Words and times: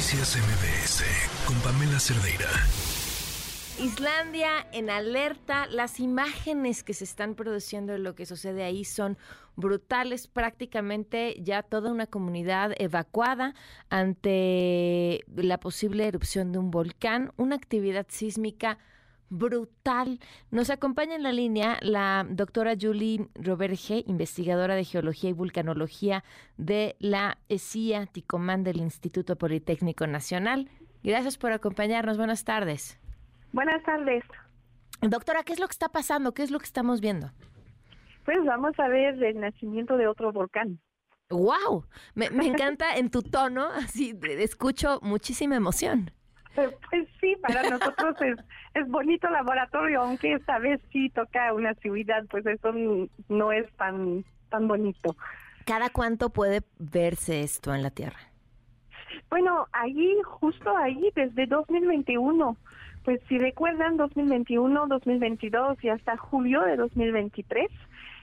Noticias 0.00 0.38
MBS 0.38 1.04
con 1.46 1.60
Pamela 1.60 2.00
Cerdeira. 2.00 2.48
Islandia 3.78 4.66
en 4.72 4.88
alerta. 4.88 5.66
Las 5.66 6.00
imágenes 6.00 6.82
que 6.82 6.94
se 6.94 7.04
están 7.04 7.34
produciendo 7.34 7.92
de 7.92 7.98
lo 7.98 8.14
que 8.14 8.24
sucede 8.24 8.64
ahí 8.64 8.86
son 8.86 9.18
brutales. 9.56 10.26
Prácticamente 10.26 11.36
ya 11.42 11.62
toda 11.62 11.92
una 11.92 12.06
comunidad 12.06 12.72
evacuada 12.78 13.54
ante 13.90 15.22
la 15.36 15.60
posible 15.60 16.06
erupción 16.06 16.50
de 16.50 16.58
un 16.60 16.70
volcán, 16.70 17.34
una 17.36 17.56
actividad 17.56 18.06
sísmica 18.08 18.78
brutal. 19.30 20.18
Nos 20.50 20.68
acompaña 20.68 21.14
en 21.14 21.22
la 21.22 21.32
línea 21.32 21.78
la 21.80 22.26
doctora 22.28 22.74
Julie 22.78 23.28
Roberge, 23.34 24.04
investigadora 24.06 24.74
de 24.74 24.84
Geología 24.84 25.30
y 25.30 25.32
Vulcanología 25.32 26.24
de 26.58 26.96
la 26.98 27.38
ESIA 27.48 28.06
Ticomán 28.06 28.64
del 28.64 28.78
Instituto 28.78 29.36
Politécnico 29.36 30.06
Nacional. 30.06 30.68
Gracias 31.02 31.38
por 31.38 31.52
acompañarnos. 31.52 32.18
Buenas 32.18 32.44
tardes. 32.44 33.00
Buenas 33.52 33.82
tardes. 33.84 34.22
Doctora, 35.00 35.42
¿qué 35.44 35.54
es 35.54 35.60
lo 35.60 35.66
que 35.66 35.72
está 35.72 35.88
pasando? 35.88 36.34
¿Qué 36.34 36.42
es 36.42 36.50
lo 36.50 36.58
que 36.58 36.66
estamos 36.66 37.00
viendo? 37.00 37.30
Pues 38.24 38.38
vamos 38.44 38.78
a 38.78 38.88
ver 38.88 39.22
el 39.22 39.40
nacimiento 39.40 39.96
de 39.96 40.06
otro 40.06 40.30
volcán. 40.32 40.78
¡Wow! 41.30 41.86
Me, 42.14 42.26
encanta 42.26 42.96
en 42.96 43.10
tu 43.10 43.22
tono, 43.22 43.66
así 43.66 44.18
escucho 44.22 44.98
muchísima 45.02 45.56
emoción. 45.56 46.10
Pues 46.90 47.06
sí, 47.34 47.40
para 47.40 47.68
nosotros 47.68 48.16
es, 48.22 48.36
es 48.74 48.88
bonito 48.88 49.28
laboratorio, 49.28 50.02
aunque 50.02 50.34
esta 50.34 50.58
vez 50.58 50.80
sí 50.92 51.10
toca 51.10 51.52
una 51.52 51.74
ciudad, 51.74 52.24
pues 52.30 52.46
eso 52.46 52.72
no 53.28 53.52
es 53.52 53.70
tan, 53.76 54.24
tan 54.48 54.68
bonito. 54.68 55.16
¿Cada 55.64 55.90
cuánto 55.90 56.30
puede 56.30 56.62
verse 56.78 57.42
esto 57.42 57.74
en 57.74 57.82
la 57.82 57.90
Tierra? 57.90 58.18
Bueno, 59.28 59.66
ahí, 59.72 60.16
justo 60.24 60.76
ahí, 60.76 61.10
desde 61.14 61.46
2021. 61.46 62.56
Pues 63.04 63.20
si 63.28 63.38
recuerdan, 63.38 63.96
2021, 63.96 64.86
2022 64.88 65.82
y 65.82 65.88
hasta 65.88 66.16
julio 66.16 66.60
de 66.62 66.76
2023, 66.76 67.70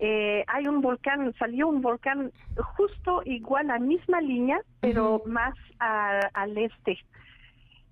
eh, 0.00 0.44
hay 0.46 0.66
un 0.66 0.82
volcán, 0.82 1.32
salió 1.38 1.68
un 1.68 1.80
volcán 1.80 2.32
justo 2.76 3.22
igual, 3.24 3.70
a 3.70 3.74
la 3.74 3.78
misma 3.78 4.20
línea, 4.20 4.60
pero 4.80 5.22
más 5.26 5.54
al 5.78 6.58
este 6.58 6.98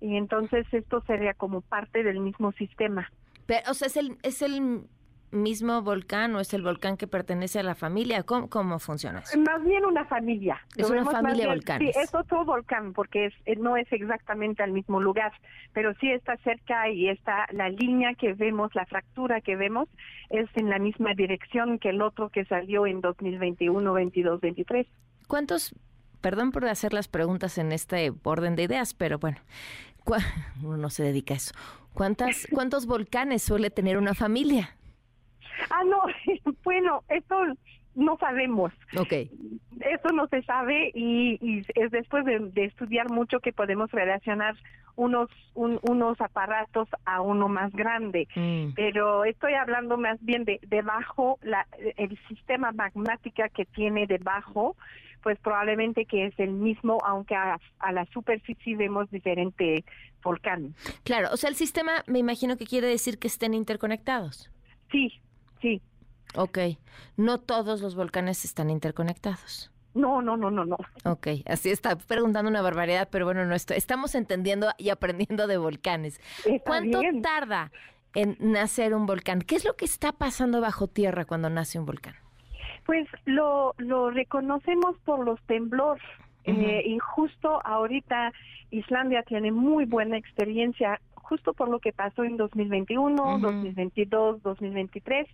y 0.01 0.15
entonces 0.17 0.65
esto 0.71 1.01
sería 1.07 1.33
como 1.33 1.61
parte 1.61 2.03
del 2.03 2.19
mismo 2.19 2.51
sistema. 2.53 3.11
Pero, 3.45 3.71
o 3.71 3.73
sea, 3.73 3.87
es 3.87 3.97
el, 3.97 4.17
es 4.23 4.41
el 4.41 4.87
mismo 5.31 5.81
volcán 5.81 6.35
o 6.35 6.39
es 6.39 6.53
el 6.53 6.61
volcán 6.61 6.97
que 6.97 7.07
pertenece 7.07 7.59
a 7.59 7.63
la 7.63 7.75
familia? 7.75 8.23
¿Cómo, 8.23 8.49
cómo 8.49 8.79
funciona 8.79 9.19
eso? 9.19 9.37
Más 9.39 9.63
bien 9.63 9.85
una 9.85 10.05
familia. 10.05 10.59
Es 10.75 10.89
una 10.89 11.05
familia 11.05 11.47
volcán. 11.47 11.79
Sí, 11.79 11.89
es 11.89 12.13
otro 12.13 12.45
volcán 12.45 12.93
porque 12.93 13.27
es, 13.27 13.33
eh, 13.45 13.55
no 13.57 13.77
es 13.77 13.91
exactamente 13.91 14.63
al 14.63 14.71
mismo 14.71 15.01
lugar, 15.01 15.33
pero 15.73 15.93
sí 15.95 16.11
está 16.11 16.37
cerca 16.37 16.89
y 16.89 17.09
está 17.09 17.47
la 17.51 17.69
línea 17.69 18.13
que 18.15 18.33
vemos, 18.33 18.73
la 18.75 18.85
fractura 18.85 19.41
que 19.41 19.55
vemos, 19.55 19.89
es 20.29 20.49
en 20.55 20.69
la 20.69 20.79
misma 20.79 21.13
dirección 21.13 21.79
que 21.79 21.89
el 21.89 22.01
otro 22.01 22.29
que 22.29 22.45
salió 22.45 22.87
en 22.87 23.01
2021, 23.01 23.93
22, 23.93 24.41
23. 24.41 24.87
¿Cuántos 25.27 25.75
perdón 26.21 26.51
por 26.51 26.65
hacer 26.65 26.93
las 26.93 27.07
preguntas 27.07 27.57
en 27.57 27.71
este 27.71 28.13
orden 28.23 28.55
de 28.55 28.63
ideas, 28.63 28.93
pero 28.93 29.19
bueno, 29.19 29.37
uno 30.63 30.77
no 30.77 30.89
se 30.89 31.03
dedica 31.03 31.33
a 31.33 31.37
eso. 31.37 31.53
¿Cuántas, 31.93 32.47
¿Cuántos 32.51 32.85
volcanes 32.85 33.41
suele 33.41 33.69
tener 33.69 33.97
una 33.97 34.13
familia? 34.13 34.75
Ah, 35.69 35.83
no, 35.83 36.01
bueno, 36.63 37.03
esto 37.09 37.35
no 37.97 38.17
sabemos. 38.17 38.71
Ok. 38.95 39.11
Eso 39.11 40.09
no 40.13 40.27
se 40.27 40.43
sabe 40.43 40.91
y, 40.93 41.63
es 41.75 41.91
después 41.91 42.23
de, 42.25 42.51
estudiar 42.63 43.09
mucho 43.09 43.39
que 43.39 43.51
podemos 43.51 43.91
relacionar 43.91 44.55
unos 44.95 45.29
unos 45.53 46.19
aparatos 46.21 46.87
a 47.05 47.21
uno 47.21 47.49
más 47.49 47.71
grande. 47.73 48.27
Mm. 48.35 48.73
Pero 48.75 49.25
estoy 49.25 49.53
hablando 49.53 49.97
más 49.97 50.17
bien 50.23 50.45
de 50.45 50.59
debajo, 50.67 51.39
la, 51.41 51.67
el 51.97 52.17
sistema 52.27 52.71
magmática 52.71 53.49
que 53.49 53.65
tiene 53.65 54.07
debajo 54.07 54.75
pues 55.23 55.39
probablemente 55.39 56.05
que 56.05 56.27
es 56.27 56.39
el 56.39 56.51
mismo, 56.51 56.99
aunque 57.03 57.35
a, 57.35 57.59
la 57.91 58.05
superficie 58.13 58.77
vemos 58.77 59.09
diferente 59.11 59.83
volcán. 60.23 60.73
Claro, 61.03 61.29
o 61.33 61.37
sea, 61.37 61.49
el 61.49 61.55
sistema 61.55 62.03
me 62.07 62.19
imagino 62.19 62.55
que 62.55 62.65
quiere 62.65 62.87
decir 62.87 63.19
que 63.19 63.27
estén 63.27 63.53
interconectados. 63.53 64.49
Sí, 64.89 65.19
sí. 65.61 65.81
Ok, 66.37 66.59
no 67.17 67.39
todos 67.39 67.81
los 67.81 67.95
volcanes 67.95 68.45
están 68.45 68.69
interconectados. 68.69 69.71
No, 69.93 70.21
no, 70.21 70.37
no, 70.37 70.51
no, 70.51 70.63
no. 70.63 70.77
Ok, 71.05 71.27
así 71.47 71.71
está 71.71 71.97
preguntando 71.97 72.49
una 72.49 72.61
barbaridad, 72.61 73.09
pero 73.11 73.25
bueno, 73.25 73.45
no 73.45 73.55
estamos 73.55 74.13
entendiendo 74.13 74.69
y 74.77 74.89
aprendiendo 74.89 75.47
de 75.47 75.57
volcanes. 75.57 76.21
¿Cuánto 76.63 77.01
tarda 77.23 77.71
en 78.13 78.37
nacer 78.39 78.93
un 78.93 79.07
volcán? 79.07 79.41
¿Qué 79.41 79.55
es 79.55 79.65
lo 79.65 79.75
que 79.75 79.85
está 79.85 80.11
pasando 80.11 80.61
bajo 80.61 80.87
tierra 80.87 81.25
cuando 81.25 81.49
nace 81.49 81.79
un 81.79 81.87
volcán? 81.87 82.13
Pues 82.85 83.07
lo, 83.25 83.73
lo 83.77 84.11
reconocemos 84.11 84.95
por 85.03 85.25
los 85.25 85.41
temblores. 85.43 86.03
Eh, 86.45 86.83
y 86.85 86.97
justo 86.99 87.59
ahorita 87.65 88.31
Islandia 88.71 89.23
tiene 89.23 89.51
muy 89.51 89.83
buena 89.83 90.17
experiencia, 90.17 91.01
justo 91.15 91.53
por 91.53 91.67
lo 91.67 91.79
que 91.79 91.91
pasó 91.91 92.23
en 92.23 92.37
2021, 92.37 93.39
2022, 93.39 94.41
2023. 94.43 95.27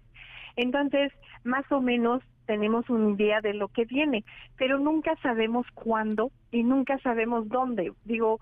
Entonces, 0.55 1.11
más 1.43 1.69
o 1.71 1.81
menos 1.81 2.21
tenemos 2.45 2.89
una 2.89 3.11
idea 3.11 3.41
de 3.41 3.53
lo 3.53 3.69
que 3.69 3.85
viene, 3.85 4.23
pero 4.57 4.77
nunca 4.77 5.15
sabemos 5.21 5.65
cuándo 5.73 6.31
y 6.51 6.63
nunca 6.63 6.97
sabemos 6.99 7.47
dónde. 7.47 7.93
Digo, 8.05 8.39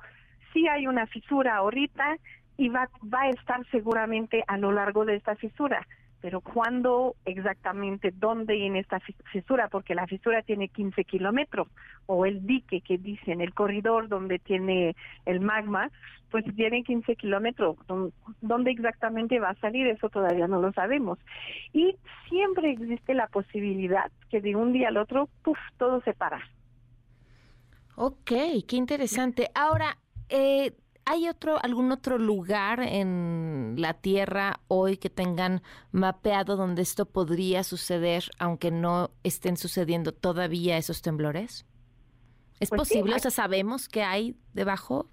sí 0.54 0.68
hay 0.68 0.88
una 0.88 1.06
fisura 1.08 1.58
ahorita 1.58 2.18
y 2.58 2.70
va, 2.70 2.90
va 3.14 3.22
a 3.22 3.30
estar 3.30 3.66
seguramente 3.70 4.44
a 4.48 4.58
lo 4.58 4.72
largo 4.72 5.06
de 5.06 5.16
esta 5.16 5.36
fisura 5.36 5.88
pero 6.22 6.42
¿cuándo 6.42 7.16
exactamente? 7.26 8.12
¿Dónde 8.12 8.66
en 8.66 8.76
esta 8.76 9.00
fisura? 9.32 9.68
Porque 9.70 9.96
la 9.96 10.08
fisura 10.08 10.42
tiene 10.44 10.70
15 10.70 11.04
kilómetros, 11.04 11.68
o 12.06 12.26
el 12.26 12.46
dique 12.46 12.82
que 12.82 12.98
dicen, 12.98 13.42
el 13.42 13.54
corredor 13.54 14.08
donde 14.08 14.40
tiene 14.40 14.96
el 15.26 15.40
magma, 15.40 15.90
pues 16.30 16.46
tiene 16.56 16.84
15 16.84 17.16
kilómetros. 17.16 17.76
¿Dónde 18.40 18.72
exactamente 18.72 19.40
va 19.40 19.50
a 19.50 19.56
salir? 19.56 19.88
Eso 19.88 20.10
todavía 20.10 20.48
no 20.48 20.62
lo 20.62 20.72
sabemos. 20.72 21.20
Y 21.74 21.96
siempre 22.30 22.72
existe 22.72 23.14
la 23.14 23.28
posibilidad 23.28 24.12
que 24.30 24.40
de 24.40 24.56
un 24.56 24.72
día 24.72 24.88
al 24.88 24.98
otro, 24.98 25.28
¡puf!, 25.44 25.58
todo 25.78 26.02
se 26.02 26.14
para. 26.14 26.40
Ok, 27.96 28.32
qué 28.68 28.76
interesante. 28.78 29.50
Ahora, 29.54 29.98
eh, 30.30 30.72
¿Hay 31.06 31.28
otro, 31.28 31.58
algún 31.64 31.92
otro 31.92 32.18
lugar 32.18 32.80
en 32.82 33.76
la 33.78 33.96
Tierra 33.96 34.60
hoy 34.68 34.98
que 34.98 35.10
tengan 35.10 35.62
mapeado 35.92 36.56
donde 36.56 36.84
esto 36.84 37.06
podría 37.06 37.64
suceder, 37.64 38.24
aunque 38.38 38.72
no 38.72 39.10
estén 39.24 39.58
sucediendo 39.58 40.14
todavía 40.14 40.78
esos 40.78 41.02
temblores? 41.02 41.66
¿Es 42.60 42.70
pues 42.70 42.82
posible? 42.82 43.16
o 43.16 43.20
sea, 43.20 43.32
¿sabemos 43.32 43.90
qué 43.90 44.04
hay 44.04 44.36
debajo? 44.54 45.10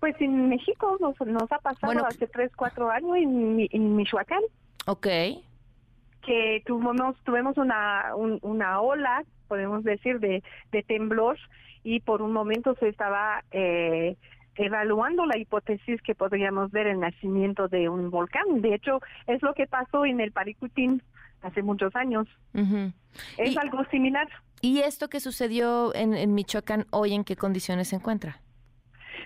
Pues 0.00 0.18
en 0.20 0.48
México 0.48 0.96
nos, 0.98 1.14
nos 1.26 1.52
ha 1.52 1.58
pasado 1.58 2.06
hace 2.06 2.26
tres, 2.26 2.50
cuatro 2.56 2.90
años 2.90 3.16
en, 3.16 3.68
en 3.70 3.96
Michoacán. 3.96 4.40
Ok. 4.86 5.06
Que 6.22 6.62
tuvimos, 6.64 7.16
tuvimos 7.24 7.58
una, 7.58 8.14
una 8.16 8.80
ola, 8.80 9.24
podemos 9.46 9.84
decir, 9.84 10.18
de, 10.20 10.42
de 10.72 10.82
temblor 10.82 11.36
y 11.82 12.00
por 12.00 12.22
un 12.22 12.32
momento 12.32 12.74
se 12.76 12.88
estaba... 12.88 13.44
Eh, 13.50 14.16
evaluando 14.56 15.26
la 15.26 15.38
hipótesis 15.38 16.00
que 16.02 16.14
podríamos 16.14 16.70
ver 16.70 16.86
el 16.86 17.00
nacimiento 17.00 17.68
de 17.68 17.88
un 17.88 18.10
volcán. 18.10 18.60
De 18.60 18.74
hecho, 18.74 19.00
es 19.26 19.42
lo 19.42 19.54
que 19.54 19.66
pasó 19.66 20.04
en 20.04 20.20
el 20.20 20.32
Paricutín 20.32 21.02
hace 21.42 21.62
muchos 21.62 21.94
años. 21.96 22.26
Es 23.38 23.56
algo 23.56 23.84
similar. 23.90 24.28
¿Y 24.60 24.80
esto 24.80 25.08
que 25.08 25.20
sucedió 25.20 25.94
en, 25.94 26.14
en 26.14 26.34
Michoacán 26.34 26.86
hoy 26.90 27.14
en 27.14 27.24
qué 27.24 27.36
condiciones 27.36 27.88
se 27.88 27.96
encuentra? 27.96 28.40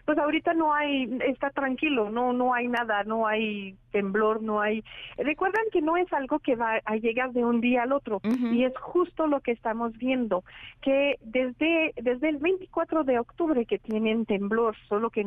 Pues 0.04 0.18
ahorita 0.18 0.54
no 0.54 0.74
hay, 0.74 1.18
está 1.26 1.50
tranquilo, 1.50 2.10
no, 2.10 2.32
no 2.32 2.54
hay 2.54 2.68
nada, 2.68 3.04
no 3.04 3.26
hay 3.26 3.76
temblor, 3.90 4.42
no 4.42 4.60
hay. 4.60 4.82
Recuerdan 5.16 5.64
que 5.72 5.80
no 5.80 5.96
es 5.96 6.12
algo 6.12 6.38
que 6.38 6.56
va 6.56 6.80
a 6.84 6.96
llegar 6.96 7.32
de 7.32 7.44
un 7.44 7.60
día 7.60 7.82
al 7.82 7.92
otro 7.92 8.20
y 8.24 8.64
es 8.64 8.76
justo 8.78 9.26
lo 9.26 9.40
que 9.40 9.52
estamos 9.52 9.96
viendo, 9.98 10.44
que 10.82 11.16
desde 11.22 11.92
desde 11.96 12.28
el 12.28 12.38
24 12.38 13.04
de 13.04 13.18
octubre 13.18 13.66
que 13.66 13.78
tienen 13.78 14.26
temblor, 14.26 14.76
solo 14.88 15.10
que 15.10 15.26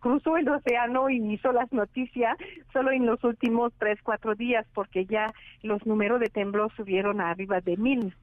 cruzó 0.00 0.36
el 0.36 0.48
océano 0.48 1.08
y 1.08 1.16
hizo 1.32 1.50
las 1.52 1.72
noticias 1.72 2.36
solo 2.74 2.90
en 2.92 3.06
los 3.06 3.24
últimos 3.24 3.72
tres, 3.78 3.98
cuatro 4.02 4.34
días, 4.34 4.66
porque 4.74 5.06
ya 5.06 5.32
los 5.62 5.86
números 5.86 6.20
de 6.20 6.26
temblor 6.26 6.70
subieron 6.76 7.22
a 7.22 7.30
arriba 7.30 7.60
de 7.62 7.78
mil 7.78 8.14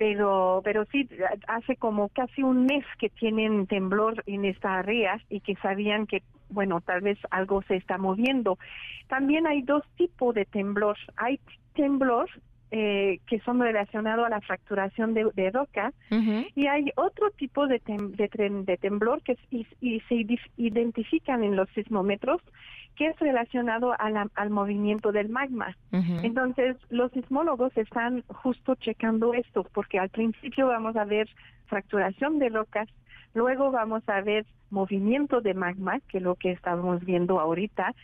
pero 0.00 0.62
pero 0.64 0.86
sí 0.86 1.06
hace 1.46 1.76
como 1.76 2.08
casi 2.08 2.42
un 2.42 2.64
mes 2.64 2.86
que 2.98 3.10
tienen 3.10 3.66
temblor 3.66 4.22
en 4.24 4.46
esta 4.46 4.78
área 4.78 5.20
y 5.28 5.40
que 5.40 5.56
sabían 5.56 6.06
que 6.06 6.22
bueno 6.48 6.80
tal 6.80 7.02
vez 7.02 7.18
algo 7.30 7.60
se 7.68 7.76
está 7.76 7.98
moviendo. 7.98 8.58
También 9.08 9.46
hay 9.46 9.60
dos 9.60 9.84
tipos 9.98 10.34
de 10.34 10.46
temblor. 10.46 10.96
Hay 11.18 11.38
temblor 11.74 12.30
eh, 12.70 13.20
que 13.26 13.40
son 13.40 13.60
relacionados 13.60 14.24
a 14.24 14.30
la 14.30 14.40
fracturación 14.40 15.12
de, 15.12 15.28
de 15.34 15.50
roca 15.50 15.92
y 16.54 16.66
hay 16.66 16.92
otro 16.96 17.30
tipo 17.32 17.66
de, 17.66 17.82
de, 17.84 18.76
temblor 18.78 19.20
que 19.20 19.36
y, 19.50 20.00
se 20.08 20.26
identifican 20.56 21.44
en 21.44 21.56
los 21.56 21.68
sismómetros 21.74 22.40
que 22.96 23.06
es 23.08 23.18
relacionado 23.18 23.94
al 23.98 24.50
movimiento 24.50 25.12
del 25.12 25.28
magma. 25.28 25.76
Entonces, 25.90 26.76
los 26.90 27.10
sismólogos 27.12 27.76
están 27.76 28.22
justo 28.28 28.74
checando 28.74 29.34
esto, 29.34 29.66
porque 29.72 29.98
al 29.98 30.10
principio 30.10 30.66
vamos 30.66 30.96
a 30.96 31.04
ver 31.04 31.28
fracturación 31.66 32.38
de 32.38 32.50
rocas, 32.50 32.88
luego 33.34 33.70
vamos 33.70 34.02
a 34.08 34.20
ver 34.20 34.44
movimiento 34.70 35.40
de 35.40 35.54
magma, 35.54 36.00
que 36.08 36.18
es 36.18 36.22
lo 36.22 36.34
que 36.34 36.52
estamos 36.52 37.04
viendo 37.04 37.40
ahorita, 37.40 37.94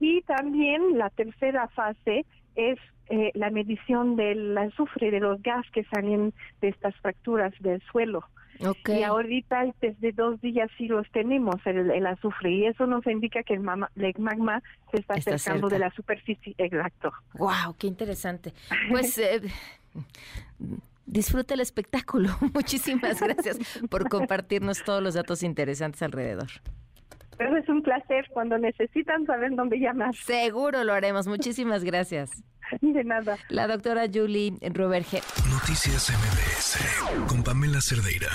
y 0.00 0.22
también 0.22 0.96
la 0.96 1.10
tercera 1.10 1.68
fase 1.68 2.24
es 2.56 2.78
eh, 3.10 3.30
la 3.34 3.50
medición 3.50 4.16
del 4.16 4.56
azufre, 4.58 5.10
de 5.10 5.20
los 5.20 5.42
gases 5.42 5.70
que 5.72 5.84
salen 5.84 6.34
de 6.60 6.68
estas 6.68 6.94
fracturas 6.96 7.54
del 7.60 7.80
suelo. 7.90 8.24
Y 8.60 9.02
ahorita 9.02 9.72
desde 9.80 10.12
dos 10.12 10.40
días 10.40 10.70
sí 10.76 10.88
los 10.88 11.08
tenemos, 11.10 11.56
el, 11.64 12.06
azufre, 12.06 12.50
y 12.50 12.66
eso 12.66 12.86
nos 12.86 13.06
indica 13.06 13.42
que 13.42 13.54
el, 13.54 13.60
magma 13.60 14.62
se 14.90 15.00
está, 15.00 15.14
acercando 15.14 15.68
de 15.68 15.78
la 15.78 15.90
superficie. 15.90 16.54
Exacto. 16.58 17.12
¡Wow! 17.34 17.76
¡Qué 17.78 17.86
interesante! 17.86 18.52
Pues... 18.90 19.18
Eh, 19.18 19.42
disfruta 21.08 21.54
el 21.54 21.60
espectáculo. 21.60 22.30
Muchísimas 22.54 23.20
gracias 23.20 23.58
por 23.90 24.08
compartirnos 24.08 24.84
todos 24.84 25.02
los 25.02 25.14
datos 25.14 25.42
interesantes 25.42 26.02
alrededor. 26.02 26.48
Pero 27.36 27.56
es 27.56 27.68
un 27.68 27.82
placer 27.82 28.26
cuando 28.32 28.58
necesitan 28.58 29.24
saber 29.24 29.54
dónde 29.54 29.78
llamar. 29.78 30.14
Seguro 30.14 30.82
lo 30.82 30.92
haremos. 30.92 31.28
Muchísimas 31.28 31.84
gracias. 31.84 32.42
De 32.80 33.04
nada. 33.04 33.38
La 33.48 33.66
doctora 33.66 34.06
Julie 34.12 34.54
Roberge. 34.74 35.22
Noticias 35.50 36.10
MBS 36.10 37.26
con 37.26 37.42
Pamela 37.42 37.80
Cerdeira. 37.80 38.30